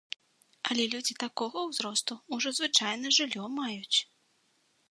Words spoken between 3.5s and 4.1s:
маюць.